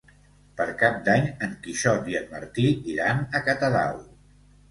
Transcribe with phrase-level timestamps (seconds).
[0.59, 2.65] Per Cap d'Any en Quixot i en Martí
[2.95, 4.01] iran a Catadau.